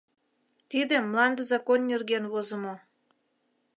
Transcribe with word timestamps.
Тиде 0.69 0.95
мланде 1.07 1.43
закон 1.51 1.79
нерген 1.89 2.23
возымо. 2.31 2.75